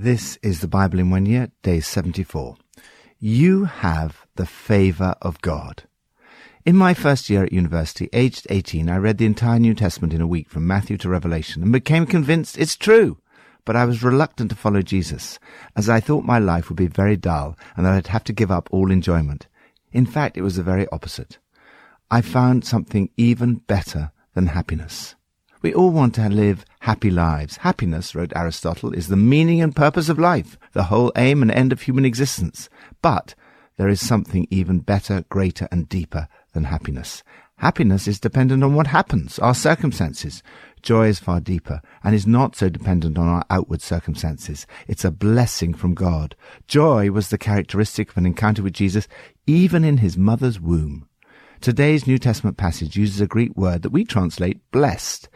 [0.00, 2.54] This is the Bible in one year, day 74.
[3.18, 5.88] You have the favor of God.
[6.64, 10.20] In my first year at university, aged 18, I read the entire New Testament in
[10.20, 13.18] a week from Matthew to Revelation and became convinced it's true.
[13.64, 15.40] But I was reluctant to follow Jesus,
[15.74, 18.52] as I thought my life would be very dull and that I'd have to give
[18.52, 19.48] up all enjoyment.
[19.90, 21.38] In fact, it was the very opposite.
[22.08, 25.16] I found something even better than happiness.
[25.60, 27.56] We all want to live happy lives.
[27.56, 31.72] Happiness, wrote Aristotle, is the meaning and purpose of life, the whole aim and end
[31.72, 32.68] of human existence.
[33.02, 33.34] But
[33.76, 37.24] there is something even better, greater, and deeper than happiness.
[37.56, 40.44] Happiness is dependent on what happens, our circumstances.
[40.80, 44.64] Joy is far deeper and is not so dependent on our outward circumstances.
[44.86, 46.36] It's a blessing from God.
[46.68, 49.08] Joy was the characteristic of an encounter with Jesus
[49.44, 51.07] even in his mother's womb.
[51.60, 55.28] Today's New Testament passage uses a Greek word that we translate blessed.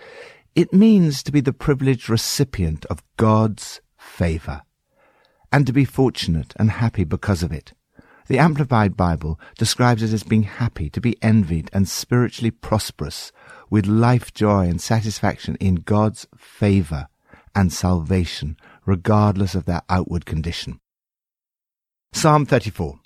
[0.55, 4.63] It means to be the privileged recipient of God's favor
[5.51, 7.73] and to be fortunate and happy because of it.
[8.29, 13.33] The Amplified Bible describes it as being happy, to be envied and spiritually prosperous
[13.69, 17.09] with life joy and satisfaction in God's favor
[17.53, 20.79] and salvation, regardless of their outward condition.
[22.13, 23.02] Psalm 34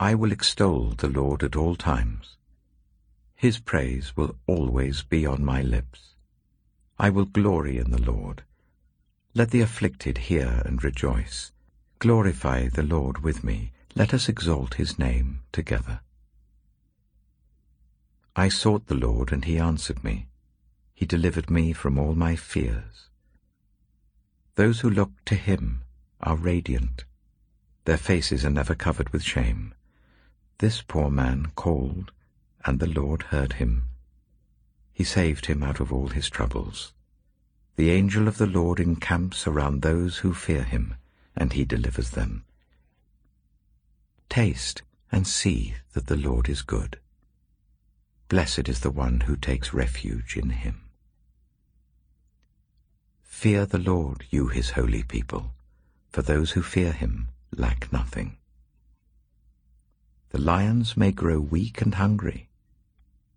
[0.00, 2.36] I will extol the Lord at all times.
[3.34, 6.14] His praise will always be on my lips.
[7.00, 8.44] I will glory in the Lord.
[9.34, 11.50] Let the afflicted hear and rejoice.
[11.98, 13.72] Glorify the Lord with me.
[13.96, 15.98] Let us exalt his name together.
[18.36, 20.28] I sought the Lord, and he answered me.
[20.94, 23.08] He delivered me from all my fears.
[24.54, 25.82] Those who look to him
[26.20, 27.04] are radiant.
[27.84, 29.74] Their faces are never covered with shame.
[30.58, 32.10] This poor man called,
[32.64, 33.84] and the Lord heard him.
[34.92, 36.92] He saved him out of all his troubles.
[37.76, 40.96] The angel of the Lord encamps around those who fear him,
[41.36, 42.44] and he delivers them.
[44.28, 46.98] Taste and see that the Lord is good.
[48.28, 50.80] Blessed is the one who takes refuge in him.
[53.22, 55.52] Fear the Lord, you his holy people,
[56.10, 58.36] for those who fear him lack nothing.
[60.30, 62.50] The lions may grow weak and hungry,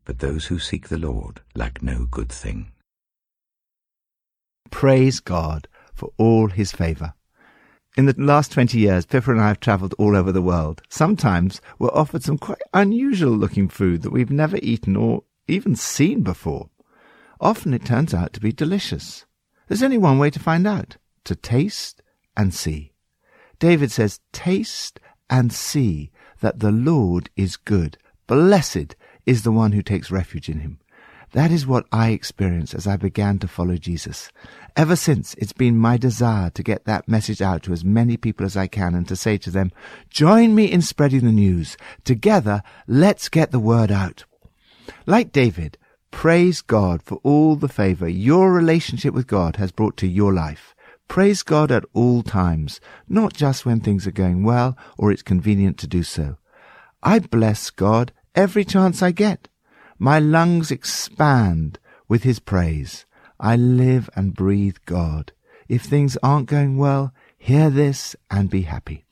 [0.03, 2.71] but those who seek the Lord lack no good thing.
[4.71, 7.13] Praise God for all his favor.
[7.97, 10.81] In the last 20 years, Pippa and I have travelled all over the world.
[10.89, 16.23] Sometimes we're offered some quite unusual looking food that we've never eaten or even seen
[16.23, 16.69] before.
[17.39, 19.25] Often it turns out to be delicious.
[19.67, 22.01] There's only one way to find out to taste
[22.35, 22.93] and see.
[23.59, 24.99] David says, Taste
[25.29, 27.97] and see that the Lord is good.
[28.27, 30.79] Blessed is the one who takes refuge in him.
[31.33, 34.29] That is what I experienced as I began to follow Jesus.
[34.75, 38.45] Ever since, it's been my desire to get that message out to as many people
[38.45, 39.71] as I can and to say to them,
[40.09, 41.77] join me in spreading the news.
[42.03, 44.25] Together, let's get the word out.
[45.05, 45.77] Like David,
[46.09, 50.75] praise God for all the favor your relationship with God has brought to your life.
[51.11, 52.79] Praise God at all times,
[53.09, 56.37] not just when things are going well or it's convenient to do so.
[57.03, 59.49] I bless God every chance I get.
[59.99, 63.05] My lungs expand with His praise.
[63.41, 65.33] I live and breathe God.
[65.67, 69.03] If things aren't going well, hear this and be happy.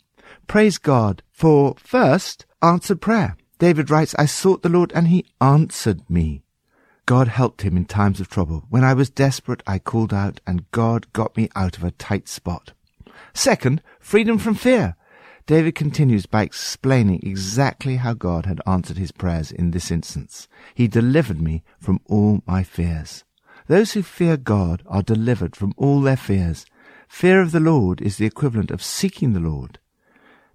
[0.47, 3.35] Praise God for, first, answered prayer.
[3.57, 6.43] David writes, I sought the Lord and He answered me.
[7.09, 8.65] God helped him in times of trouble.
[8.69, 12.27] When I was desperate, I called out, and God got me out of a tight
[12.27, 12.73] spot.
[13.33, 14.95] Second, freedom from fear.
[15.47, 20.47] David continues by explaining exactly how God had answered his prayers in this instance.
[20.75, 23.23] He delivered me from all my fears.
[23.65, 26.63] Those who fear God are delivered from all their fears.
[27.07, 29.79] Fear of the Lord is the equivalent of seeking the Lord.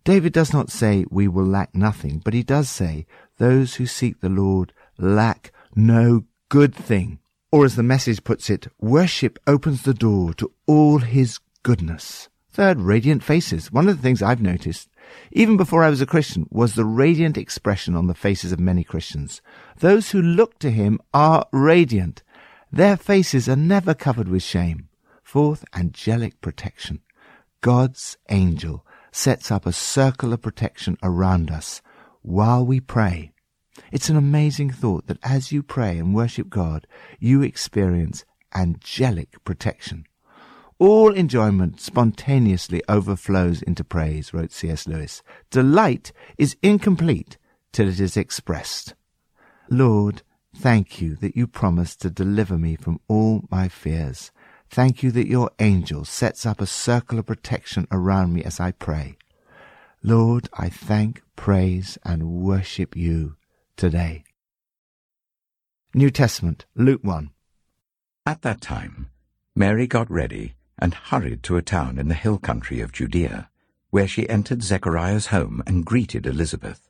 [0.05, 3.07] David does not say we will lack nothing, but he does say
[3.39, 6.23] those who seek the Lord lack no
[6.55, 7.19] good thing.
[7.51, 12.29] Or as the message puts it, worship opens the door to all his goodness.
[12.53, 13.73] Third, radiant faces.
[13.73, 14.89] One of the things I've noticed,
[15.33, 18.85] even before I was a Christian, was the radiant expression on the faces of many
[18.85, 19.43] Christians.
[19.81, 22.23] Those who look to him are radiant.
[22.71, 24.89] Their faces are never covered with shame.
[25.25, 27.01] Fourth, angelic protection.
[27.63, 31.83] God's angel sets up a circle of protection around us
[32.23, 33.34] while we pray.
[33.91, 36.87] It's an amazing thought that as you pray and worship God,
[37.19, 38.25] you experience
[38.55, 40.05] angelic protection.
[40.79, 44.87] All enjoyment spontaneously overflows into praise, wrote C.S.
[44.87, 45.23] Lewis.
[45.51, 47.39] Delight is incomplete
[47.73, 48.95] till it is expressed.
[49.71, 50.23] Lord,
[50.55, 54.31] thank you that you promised to deliver me from all my fears.
[54.69, 58.73] Thank you that your angel sets up a circle of protection around me as I
[58.73, 59.17] pray.
[60.03, 63.37] Lord, I thank, praise, and worship you
[63.77, 64.25] today.
[65.95, 67.31] New Testament, Luke 1.
[68.27, 69.11] At that time,
[69.55, 73.49] Mary got ready and hurried to a town in the hill country of Judea,
[73.91, 76.89] where she entered Zechariah's home and greeted Elizabeth.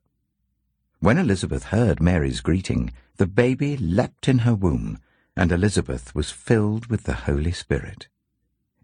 [1.00, 4.98] When Elizabeth heard Mary's greeting, the baby leapt in her womb,
[5.36, 8.08] and Elizabeth was filled with the Holy Spirit.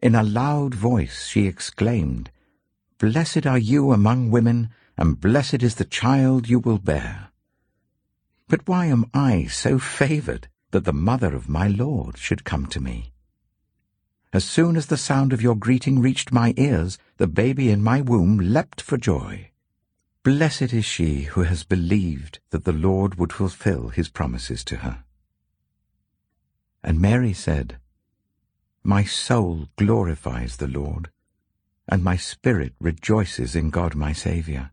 [0.03, 2.31] In a loud voice she exclaimed,
[2.99, 7.30] Blessed are you among women, and blessed is the child you will bear.
[8.51, 12.81] But why am I so favored that the mother of my Lord should come to
[12.81, 13.13] me?
[14.33, 18.01] As soon as the sound of your greeting reached my ears, the baby in my
[18.01, 19.53] womb leapt for joy.
[20.25, 25.05] Blessed is she who has believed that the Lord would fulfill his promises to her.
[26.83, 27.79] And Mary said,
[28.83, 31.13] My soul glorifies the Lord,
[31.89, 34.73] and my spirit rejoices in God my Saviour.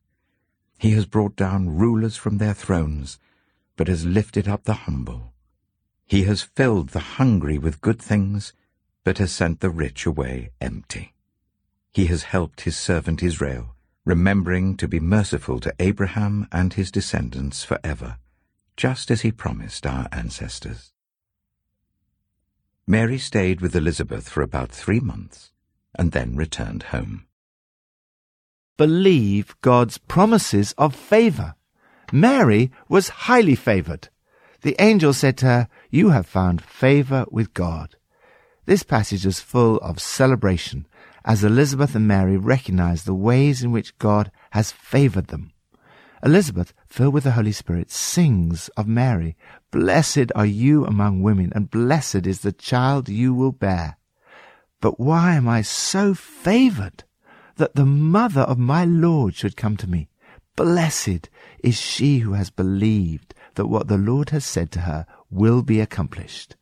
[0.81, 3.19] He has brought down rulers from their thrones,
[3.75, 5.31] but has lifted up the humble.
[6.07, 8.53] He has filled the hungry with good things,
[9.03, 11.13] but has sent the rich away empty.
[11.93, 13.75] He has helped his servant Israel,
[14.05, 18.17] remembering to be merciful to Abraham and his descendants forever,
[18.75, 20.93] just as he promised our ancestors.
[22.87, 25.51] Mary stayed with Elizabeth for about three months
[25.93, 27.27] and then returned home.
[28.77, 31.55] Believe God's promises of favor.
[32.11, 34.09] Mary was highly favored.
[34.61, 37.95] The angel said to her, You have found favor with God.
[38.65, 40.87] This passage is full of celebration
[41.23, 45.51] as Elizabeth and Mary recognize the ways in which God has favored them.
[46.23, 49.35] Elizabeth, filled with the Holy Spirit, sings of Mary,
[49.71, 53.97] Blessed are you among women, and blessed is the child you will bear.
[54.81, 57.03] But why am I so favored
[57.57, 60.09] that the mother of my Lord should come to me?
[60.55, 61.29] Blessed
[61.63, 65.79] is she who has believed that what the Lord has said to her will be
[65.79, 66.55] accomplished.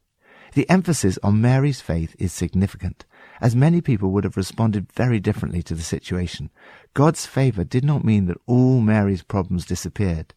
[0.53, 3.05] The emphasis on Mary's faith is significant,
[3.41, 6.49] as many people would have responded very differently to the situation.
[6.93, 10.33] God's favor did not mean that all Mary's problems disappeared.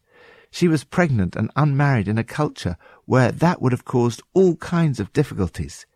[0.51, 4.99] She was pregnant and unmarried in a culture where that would have caused all kinds
[4.99, 5.87] of difficulties.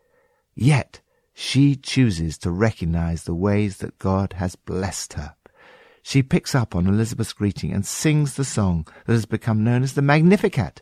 [0.55, 1.01] Yet,
[1.39, 5.35] she chooses to recognize the ways that God has blessed her.
[6.01, 9.93] She picks up on Elizabeth's greeting and sings the song that has become known as
[9.93, 10.81] the Magnificat.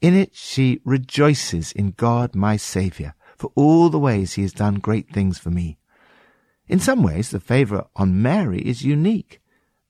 [0.00, 4.76] In it, she rejoices in God my Saviour for all the ways he has done
[4.76, 5.78] great things for me.
[6.68, 9.40] In some ways, the favor on Mary is unique.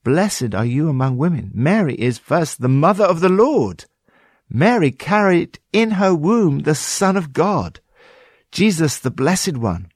[0.05, 1.51] Blessed are you among women.
[1.53, 3.85] Mary is first the mother of the Lord.
[4.49, 7.81] Mary carried in her womb the Son of God,
[8.51, 9.91] Jesus, the Blessed One.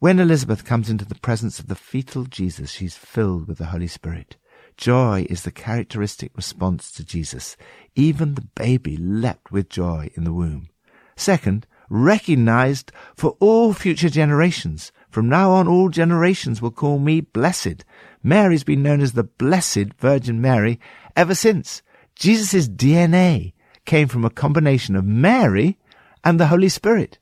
[0.00, 3.88] When Elizabeth comes into the presence of the fetal Jesus, she's filled with the Holy
[3.88, 4.36] Spirit.
[4.76, 7.56] Joy is the characteristic response to Jesus.
[7.96, 10.68] Even the baby leapt with joy in the womb.
[11.16, 14.92] Second, recognized for all future generations.
[15.10, 17.84] From now on, all generations will call me blessed.
[18.22, 20.78] Mary's been known as the Blessed Virgin Mary
[21.16, 21.82] ever since.
[22.14, 23.52] Jesus' DNA
[23.84, 25.76] came from a combination of Mary
[26.22, 27.18] and the Holy Spirit.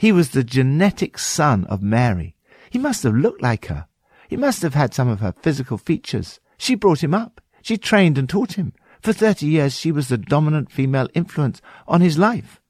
[0.00, 2.34] He was the genetic son of Mary.
[2.70, 3.86] He must have looked like her.
[4.30, 6.40] He must have had some of her physical features.
[6.56, 7.42] She brought him up.
[7.60, 8.72] She trained and taught him.
[9.02, 12.62] For thirty years, she was the dominant female influence on his life.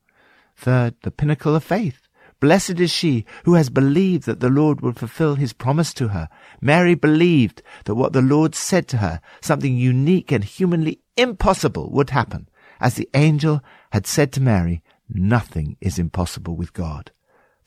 [0.57, 2.01] Third, the pinnacle of faith.
[2.41, 6.29] Blessed is she who has believed that the Lord would fulfill his promise to her.
[6.61, 12.11] Mary believed that what the Lord said to her, something unique and humanly impossible, would
[12.11, 12.49] happen.
[12.81, 17.13] As the angel had said to Mary, nothing is impossible with God.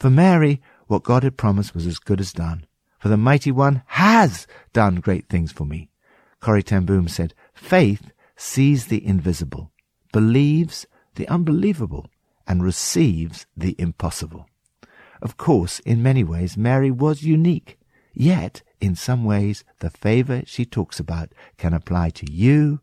[0.03, 2.65] For Mary, what God had promised was as good as done.
[2.99, 5.91] For the mighty one has done great things for me.
[6.41, 9.71] Corrie ten Boom said, Faith sees the invisible,
[10.11, 12.09] believes the unbelievable,
[12.45, 14.45] and receives the impossible.
[15.21, 17.79] Of course, in many ways, Mary was unique.
[18.13, 22.81] Yet, in some ways, the favor she talks about can apply to you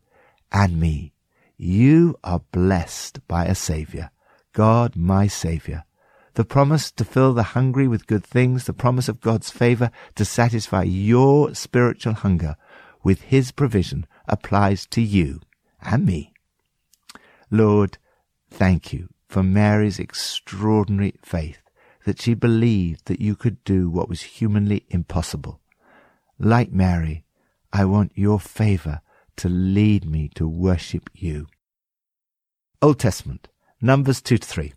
[0.51, 1.13] and me.
[1.59, 4.11] You are blessed by a Savior,
[4.55, 5.85] God my Savior.
[6.35, 10.25] The promise to fill the hungry with good things, the promise of God's favor to
[10.25, 12.57] satisfy your spiritual hunger
[13.03, 15.41] with His provision applies to you
[15.83, 16.33] and me.
[17.51, 17.99] Lord,
[18.51, 21.59] thank you for Mary's extraordinary faith
[22.05, 25.61] that she believed that you could do what was humanly impossible.
[26.39, 27.25] Like Mary,
[27.73, 29.01] I want your favor
[29.37, 31.47] to lead me to worship you.
[32.83, 33.49] Old Testament,
[33.81, 34.73] Numbers 2 to 3.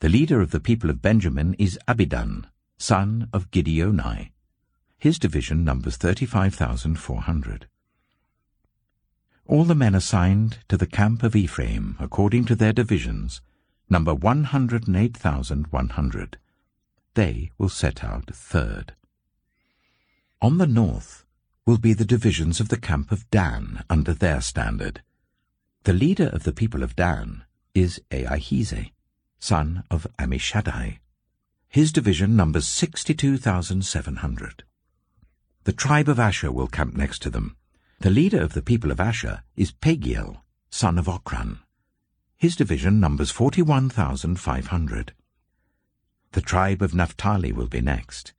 [0.00, 2.46] The leader of the people of Benjamin is Abidan,
[2.76, 4.32] son of Gideoni.
[4.98, 7.68] His division numbers 35,400.
[9.46, 13.40] All the men assigned to the camp of Ephraim, according to their divisions,
[13.88, 16.38] number 108,100.
[17.14, 18.94] They will set out third.
[20.42, 21.24] On the north
[21.64, 25.02] will be the divisions of the camp of Dan under their standard.
[25.84, 28.90] The leader of the people of Dan is Ahiezer,
[29.38, 30.98] son of Ammishaddai.
[31.68, 34.64] His division numbers 62,700.
[35.64, 37.56] The tribe of Asher will camp next to them.
[38.00, 41.60] The leader of the people of Asher is Pagiel, son of Ochran.
[42.38, 45.14] His division numbers 41,500.
[46.32, 48.34] The tribe of Naphtali will be next.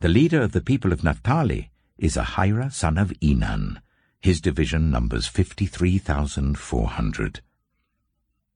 [0.00, 3.80] The leader of the people of Naphtali is Ahira, son of Enan.
[4.20, 7.40] His division numbers 53,400.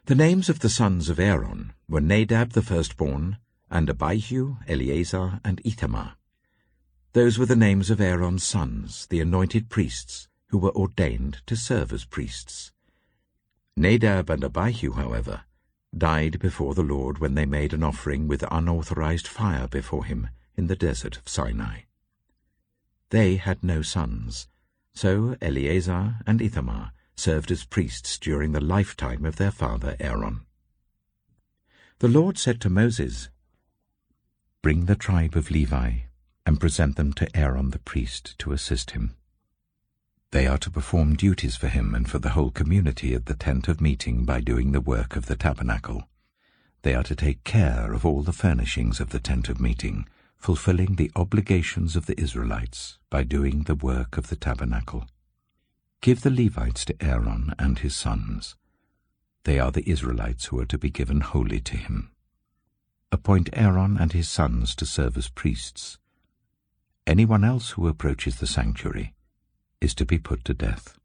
[0.06, 3.38] The names of the sons of Aaron were Nadab the firstborn,
[3.70, 6.16] and Abihu, Eleazar, and Ithamar.
[7.14, 11.94] Those were the names of Aaron's sons, the anointed priests, who were ordained to serve
[11.94, 12.72] as priests.
[13.80, 15.46] Nadab and Abihu, however,
[15.98, 20.68] died before the Lord when they made an offering with unauthorized fire before him in
[20.68, 21.84] the desert of Sinai.
[23.10, 24.50] They had no sons,
[24.94, 30.42] so Eleazar and Ithamar served as priests during the lifetime of their father Aaron.
[32.00, 33.30] The Lord said to Moses,
[34.62, 36.00] Bring the tribe of Levi
[36.46, 39.16] and present them to Aaron the priest to assist him.
[40.32, 43.68] They are to perform duties for him and for the whole community at the tent
[43.68, 46.08] of meeting by doing the work of the tabernacle.
[46.84, 50.08] They are to take care of all the furnishings of the tent of meeting,
[50.38, 55.08] fulfilling the obligations of the Israelites by doing the work of the tabernacle.
[56.02, 58.56] Give the Levites to Aaron and his sons.
[59.46, 62.12] They are the Israelites who are to be given wholly to him.
[63.12, 65.98] Appoint Aaron and his sons to serve as priests.
[67.08, 69.16] Anyone else who approaches the sanctuary
[69.82, 70.98] is to be put to death.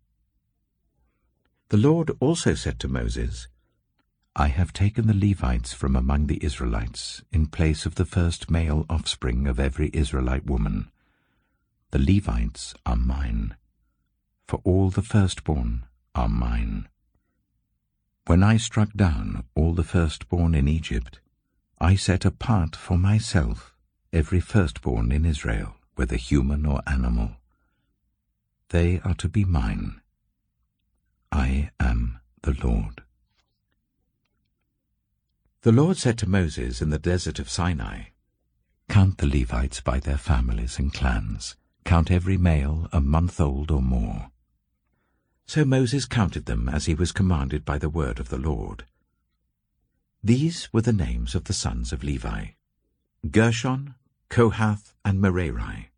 [1.68, 3.48] The Lord also said to Moses,
[4.36, 8.84] I have taken the Levites from among the Israelites in place of the first male
[8.90, 10.90] offspring of every Israelite woman.
[11.90, 13.56] The Levites are mine,
[14.48, 16.88] for all the firstborn are mine.
[18.26, 21.20] When I struck down all the firstborn in Egypt,
[21.78, 23.74] I set apart for myself
[24.12, 27.36] every firstborn in Israel, whether human or animal.
[28.74, 30.00] They are to be mine.
[31.30, 33.04] I am the Lord.
[35.62, 38.06] The Lord said to Moses in the desert of Sinai,
[38.88, 41.54] Count the Levites by their families and clans.
[41.84, 44.32] Count every male a month old or more.
[45.46, 48.86] So Moses counted them as he was commanded by the word of the Lord.
[50.20, 52.46] These were the names of the sons of Levi,
[53.30, 53.94] Gershon,
[54.28, 55.92] Kohath, and Merari.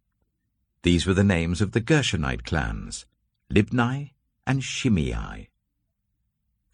[0.86, 3.06] These were the names of the Gershonite clans,
[3.52, 4.12] Libni
[4.46, 5.48] and Shimei.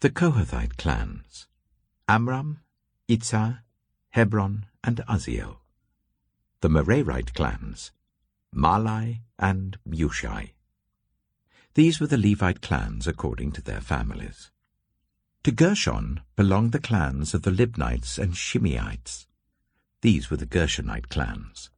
[0.01, 1.47] The Kohathite clans,
[2.07, 2.59] Amram,
[3.09, 3.61] Izhar,
[4.11, 5.61] Hebron, and Uzziel.
[6.61, 7.91] The Merarite clans,
[8.55, 10.51] Mahli and Mushi.
[11.73, 14.51] These were the Levite clans according to their families.
[15.43, 19.25] To Gershon belonged the clans of the Libnites and Shimeites.
[20.01, 21.71] These were the Gershonite clans.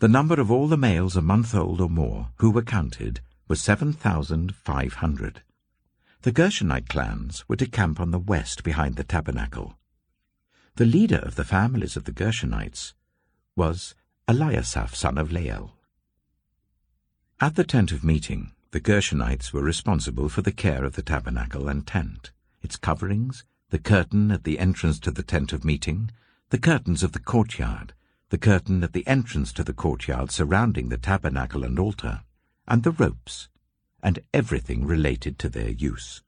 [0.00, 3.60] The number of all the males a month old or more who were counted was
[3.60, 5.42] 7,500.
[6.22, 9.76] The Gershonite clans were to camp on the west behind the tabernacle.
[10.76, 12.94] The leader of the families of the Gershonites
[13.54, 13.94] was
[14.26, 15.76] Eliasaph son of Lael.
[17.38, 21.68] At the tent of meeting, the Gershonites were responsible for the care of the tabernacle
[21.68, 22.30] and tent,
[22.62, 26.10] its coverings, the curtain at the entrance to the tent of meeting,
[26.48, 27.92] the curtains of the courtyard,
[28.30, 32.22] the curtain at the entrance to the courtyard surrounding the tabernacle and altar,
[32.66, 33.48] and the ropes,
[34.02, 36.22] and everything related to their use.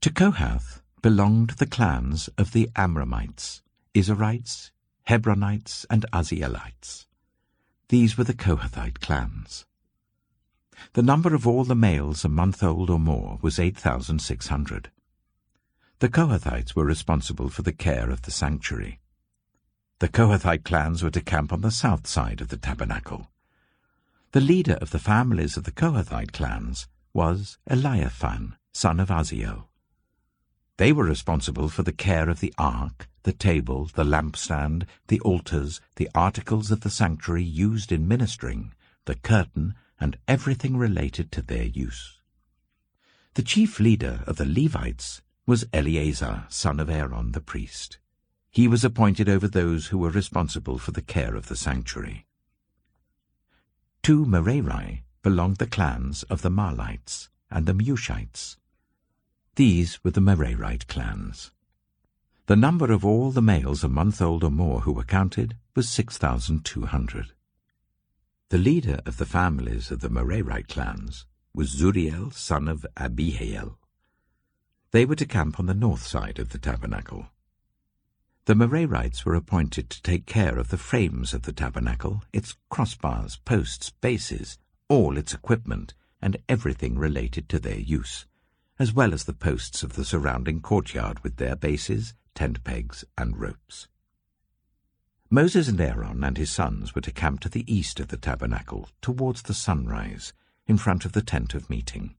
[0.00, 3.62] To Kohath belonged the clans of the Amramites,
[3.94, 4.70] Izharites,
[5.08, 7.06] Hebronites, and Uzzielites.
[7.88, 9.66] These were the Kohathite clans.
[10.92, 14.90] The number of all the males a month old or more was 8,600.
[15.98, 19.00] The Kohathites were responsible for the care of the sanctuary.
[19.98, 23.30] The Kohathite clans were to camp on the south side of the tabernacle.
[24.32, 29.68] The leader of the families of the Kohathite clans was Elizaphan, son of Uzziel.
[30.76, 35.80] They were responsible for the care of the ark, the table, the lampstand, the altars,
[35.94, 38.74] the articles of the sanctuary used in ministering,
[39.06, 42.20] the curtain, and everything related to their use.
[43.32, 47.96] The chief leader of the Levites was Eleazar, son of Aaron the priest.
[48.56, 52.24] He was appointed over those who were responsible for the care of the sanctuary.
[54.04, 58.56] To Merari belonged the clans of the Mahlites and the Mushites.
[59.56, 61.50] These were the Merarite clans.
[62.46, 65.90] The number of all the males a month old or more who were counted was
[65.90, 67.32] 6,200.
[68.48, 73.78] The leader of the families of the Merarite clans was Zuriel, son of Abihail.
[74.92, 77.26] They were to camp on the north side of the tabernacle.
[78.46, 83.44] The Merarites were appointed to take care of the frames of the tabernacle, its crossbars,
[83.44, 84.56] posts, bases,
[84.88, 88.24] all its equipment, and everything related to their use,
[88.78, 93.36] as well as the posts of the surrounding courtyard with their bases, tent pegs, and
[93.36, 93.88] ropes.
[95.28, 98.88] Moses and Aaron and his sons were to camp to the east of the tabernacle,
[99.02, 100.32] towards the sunrise,
[100.68, 102.14] in front of the tent of meeting.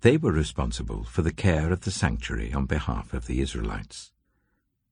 [0.00, 4.10] They were responsible for the care of the sanctuary on behalf of the Israelites.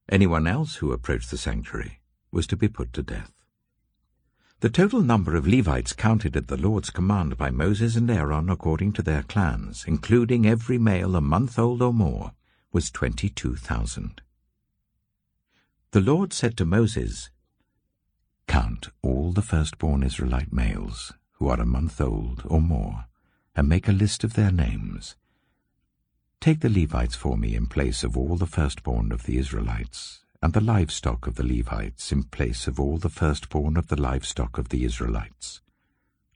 [0.09, 3.33] Anyone else who approached the sanctuary was to be put to death.
[4.61, 8.93] The total number of Levites counted at the Lord's command by Moses and Aaron according
[8.95, 12.33] to their clans, including every male a month old or more,
[12.73, 14.23] was twenty-two thousand.
[15.91, 17.31] The Lord said to Moses,
[18.47, 23.07] Count all the firstborn Israelite males who are a month old or more,
[23.55, 25.17] and make a list of their names.
[26.41, 30.53] Take the Levites for me in place of all the firstborn of the Israelites, and
[30.53, 34.69] the livestock of the Levites in place of all the firstborn of the livestock of
[34.69, 35.61] the Israelites.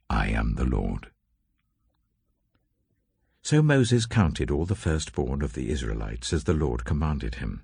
[0.09, 1.11] I am the Lord.
[3.41, 7.63] So Moses counted all the firstborn of the Israelites as the Lord commanded him.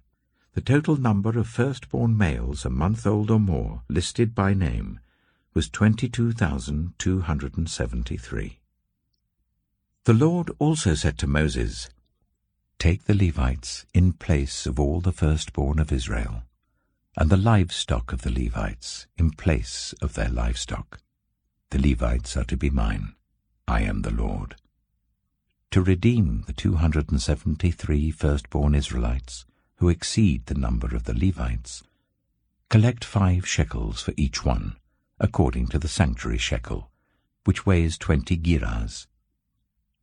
[0.54, 5.00] The total number of firstborn males a month old or more, listed by name,
[5.54, 8.60] was 22,273.
[10.06, 11.90] The Lord also said to Moses,
[12.80, 16.44] Take the Levites in place of all the firstborn of Israel,
[17.16, 21.00] and the livestock of the Levites in place of their livestock.
[21.72, 23.16] The Levites are to be mine.
[23.68, 24.56] I am the Lord.
[25.72, 29.46] To redeem the 273 firstborn Israelites
[29.78, 31.84] who exceed the number of the Levites,
[32.70, 34.76] collect five shekels for each one,
[35.20, 36.90] according to the sanctuary shekel,
[37.44, 39.08] which weighs twenty gerahs.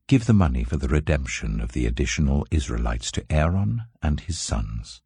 [0.06, 5.00] Give the money for the redemption of the additional Israelites to Aaron and his sons.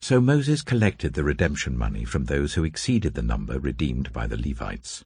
[0.00, 4.36] So Moses collected the redemption money from those who exceeded the number redeemed by the
[4.36, 5.04] Levites.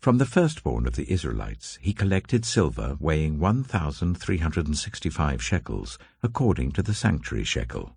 [0.00, 6.94] From the firstborn of the Israelites he collected silver weighing 1,365 shekels, according to the
[6.94, 7.96] sanctuary shekel.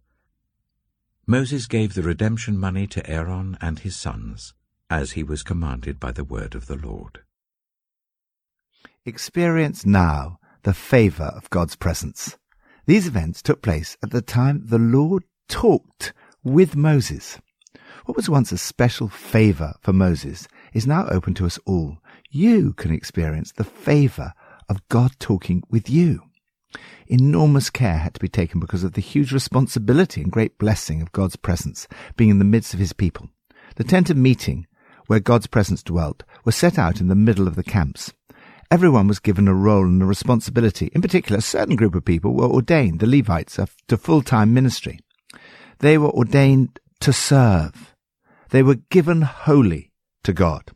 [1.26, 4.54] Moses gave the redemption money to Aaron and his sons,
[4.92, 7.22] as he was commanded by the word of the Lord.
[9.10, 12.38] Experience now the favour of God's presence.
[12.86, 17.40] These events took place at the time the Lord talked with Moses.
[18.06, 21.98] What was once a special favour for Moses is now open to us all.
[22.30, 24.32] You can experience the favour
[24.70, 26.22] of God talking with you.
[27.08, 31.12] Enormous care had to be taken because of the huge responsibility and great blessing of
[31.14, 33.28] God's presence being in the midst of his people.
[33.76, 34.68] The tent of meeting,
[35.08, 38.14] where God's presence dwelt, was set out in the middle of the camps.
[38.72, 40.92] Everyone was given a role and a responsibility.
[40.94, 45.00] In particular, a certain group of people were ordained, the Levites, to full-time ministry.
[45.80, 47.96] They were ordained to serve.
[48.52, 49.92] They were given wholly
[50.24, 50.72] to God.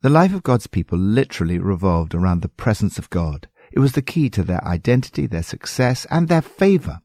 [0.00, 3.48] The life of God's people literally revolved around the presence of God.
[3.70, 7.00] It was the key to their identity, their success, and their favor.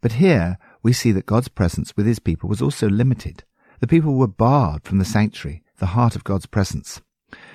[0.00, 3.44] But here we see that God's presence with his people was also limited.
[3.80, 7.02] The people were barred from the sanctuary, the heart of God's presence.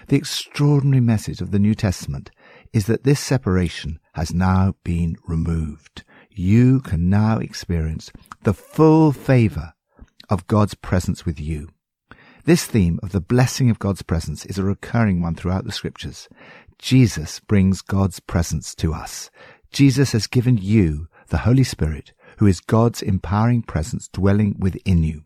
[0.08, 2.32] The extraordinary message of the New Testament
[2.74, 6.04] is that this separation has now been removed.
[6.30, 8.12] You can now experience
[8.44, 9.74] the full favor
[10.30, 11.70] of God's presence with you.
[12.46, 16.28] This theme of the blessing of God's presence is a recurring one throughout the scriptures.
[16.80, 19.30] Jesus brings God's presence to us.
[19.72, 25.24] Jesus has given you the Holy Spirit, who is God's empowering presence dwelling within you.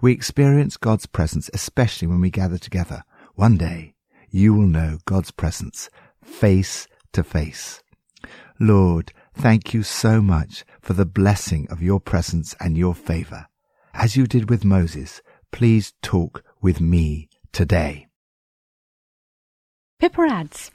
[0.00, 3.02] We experience God's presence especially when we gather together.
[3.36, 3.92] One day,
[4.30, 5.90] you will know God's presence
[6.24, 7.82] face to face.
[8.58, 13.46] Lord, thank you so much for the blessing of your presence and your favor.
[13.92, 15.20] As you did with Moses,
[15.52, 18.06] please talk with me today.
[19.98, 20.70] Pippa adds,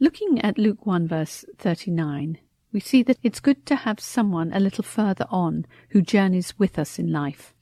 [0.00, 2.38] Looking at Luke 1 verse 39,
[2.72, 6.76] we see that it's good to have someone a little further on who journeys with
[6.76, 7.54] us in life.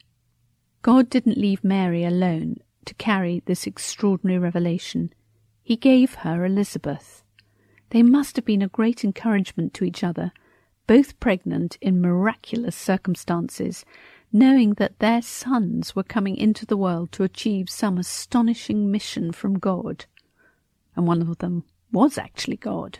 [0.80, 5.12] God didn't leave Mary alone to carry this extraordinary revelation.
[5.62, 7.22] He gave her Elizabeth.
[7.90, 10.32] They must have been a great encouragement to each other,
[10.86, 13.84] both pregnant in miraculous circumstances,
[14.32, 19.58] knowing that their sons were coming into the world to achieve some astonishing mission from
[19.58, 20.06] God.
[20.96, 22.98] And one of them was actually God.